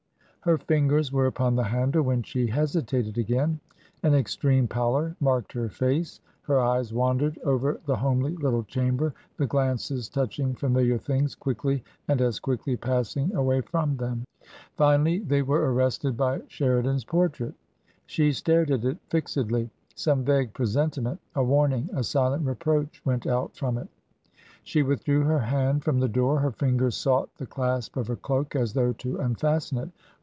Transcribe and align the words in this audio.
Her 0.43 0.57
fingers 0.57 1.11
were 1.11 1.27
upon 1.27 1.55
the 1.55 1.65
handle, 1.65 2.01
when 2.01 2.23
she 2.23 2.47
hesitated 2.47 3.15
again. 3.19 3.59
An 4.01 4.15
extreme 4.15 4.67
pallor 4.67 5.15
marked 5.19 5.53
her 5.53 5.69
face; 5.69 6.19
her 6.41 6.59
eyes 6.59 6.91
wandered 6.91 7.37
over 7.43 7.79
the 7.85 7.95
homely 7.97 8.35
little 8.37 8.63
chamber, 8.63 9.13
the 9.37 9.45
glances 9.45 10.09
touching 10.09 10.55
familiar 10.55 10.97
things 10.97 11.35
quickly 11.35 11.83
and 12.07 12.21
as 12.21 12.39
quickly 12.39 12.75
passing 12.75 13.31
away 13.35 13.61
from 13.61 13.95
them; 13.97 14.23
finally 14.77 15.19
they 15.19 15.43
were 15.43 15.71
arrested 15.71 16.17
by 16.17 16.41
Sheridan's 16.47 17.05
portrait. 17.05 17.53
She 18.07 18.31
stared 18.31 18.71
at 18.71 18.83
it 18.83 18.97
fixedly; 19.11 19.69
some 19.93 20.25
vague 20.25 20.53
presenti 20.55 21.03
ment, 21.03 21.19
a 21.35 21.43
warning, 21.43 21.87
a 21.93 22.03
silent 22.03 22.47
reproach, 22.47 22.99
went 23.05 23.27
out 23.27 23.55
from 23.55 23.77
it 23.77 23.89
She 24.63 24.81
withdrew 24.81 25.21
her 25.21 25.37
hand 25.39 25.83
from 25.83 25.99
the 25.99 26.09
door, 26.09 26.39
her 26.39 26.51
fingers 26.51 26.97
sought 26.97 27.29
the 27.37 27.45
clasp 27.45 27.95
of 27.95 28.07
her 28.07 28.15
cloak 28.15 28.55
as 28.55 28.73
though 28.73 28.93
to 28.93 29.19
unfasten 29.19 29.77
it. 29.77 29.89